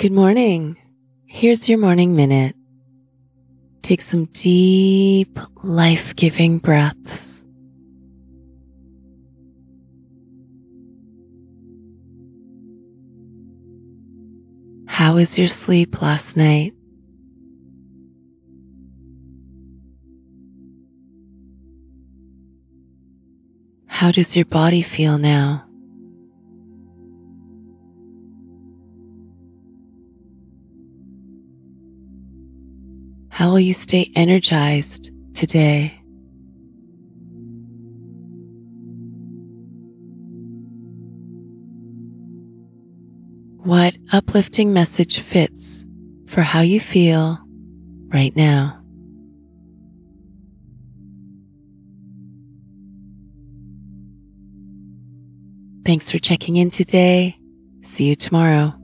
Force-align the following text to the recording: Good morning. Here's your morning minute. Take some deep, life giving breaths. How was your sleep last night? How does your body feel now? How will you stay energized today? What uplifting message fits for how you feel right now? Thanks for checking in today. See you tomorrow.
Good 0.00 0.12
morning. 0.12 0.78
Here's 1.26 1.68
your 1.68 1.76
morning 1.76 2.16
minute. 2.16 2.56
Take 3.82 4.00
some 4.00 4.24
deep, 4.32 5.38
life 5.62 6.16
giving 6.16 6.56
breaths. 6.56 7.44
How 14.86 15.16
was 15.16 15.38
your 15.38 15.48
sleep 15.48 16.00
last 16.00 16.34
night? 16.34 16.72
How 23.86 24.10
does 24.10 24.34
your 24.34 24.46
body 24.46 24.80
feel 24.80 25.18
now? 25.18 25.69
How 33.40 33.48
will 33.48 33.60
you 33.60 33.72
stay 33.72 34.12
energized 34.14 35.10
today? 35.32 35.98
What 43.64 43.94
uplifting 44.12 44.74
message 44.74 45.20
fits 45.20 45.86
for 46.26 46.42
how 46.42 46.60
you 46.60 46.80
feel 46.80 47.38
right 48.12 48.36
now? 48.36 48.78
Thanks 55.86 56.10
for 56.10 56.18
checking 56.18 56.56
in 56.56 56.68
today. 56.68 57.38
See 57.84 58.04
you 58.04 58.16
tomorrow. 58.16 58.79